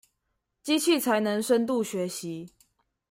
[0.63, 2.49] 機器才能深度學習